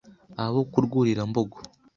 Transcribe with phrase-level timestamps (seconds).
[0.43, 1.57] Abo ku Rwurirambogo